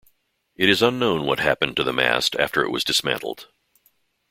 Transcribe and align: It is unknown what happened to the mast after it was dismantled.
It 0.55 0.67
is 0.67 0.81
unknown 0.81 1.27
what 1.27 1.39
happened 1.41 1.77
to 1.77 1.83
the 1.83 1.93
mast 1.93 2.35
after 2.39 2.63
it 2.63 2.71
was 2.71 2.83
dismantled. 2.83 3.49